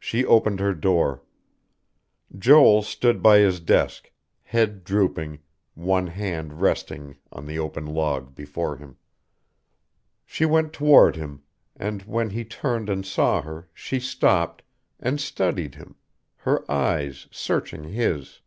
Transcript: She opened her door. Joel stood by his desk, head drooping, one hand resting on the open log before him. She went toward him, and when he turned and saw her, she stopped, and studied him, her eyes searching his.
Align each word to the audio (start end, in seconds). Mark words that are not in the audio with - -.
She 0.00 0.24
opened 0.26 0.58
her 0.58 0.74
door. 0.74 1.22
Joel 2.36 2.82
stood 2.82 3.22
by 3.22 3.38
his 3.38 3.60
desk, 3.60 4.10
head 4.42 4.82
drooping, 4.82 5.38
one 5.74 6.08
hand 6.08 6.60
resting 6.60 7.16
on 7.30 7.46
the 7.46 7.56
open 7.56 7.86
log 7.86 8.34
before 8.34 8.76
him. 8.78 8.96
She 10.26 10.44
went 10.44 10.72
toward 10.72 11.14
him, 11.14 11.42
and 11.76 12.02
when 12.02 12.30
he 12.30 12.44
turned 12.44 12.88
and 12.90 13.06
saw 13.06 13.40
her, 13.42 13.68
she 13.72 14.00
stopped, 14.00 14.64
and 14.98 15.20
studied 15.20 15.76
him, 15.76 15.94
her 16.38 16.68
eyes 16.68 17.28
searching 17.30 17.84
his. 17.84 18.40